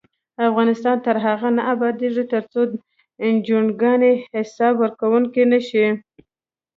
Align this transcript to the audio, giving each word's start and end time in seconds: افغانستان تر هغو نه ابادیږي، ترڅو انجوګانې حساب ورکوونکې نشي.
افغانستان 0.49 0.95
تر 1.05 1.15
هغو 1.25 1.49
نه 1.57 1.63
ابادیږي، 1.73 2.23
ترڅو 2.33 2.61
انجوګانې 3.25 4.13
حساب 4.33 4.73
ورکوونکې 4.79 5.43
نشي. 5.51 5.87